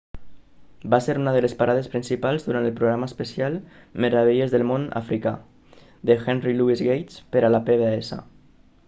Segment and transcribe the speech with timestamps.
[0.93, 3.59] va ser una de les parades principals durant el programa especial
[4.05, 5.35] meravelles del món africà
[6.11, 8.13] de henry louis gates per a la pbs